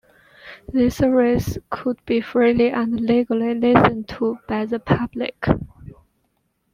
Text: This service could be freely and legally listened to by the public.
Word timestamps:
This 0.73 0.97
service 0.97 1.59
could 1.69 2.03
be 2.07 2.21
freely 2.21 2.69
and 2.71 3.01
legally 3.01 3.53
listened 3.53 4.09
to 4.09 4.39
by 4.47 4.65
the 4.65 4.79
public. 4.79 5.45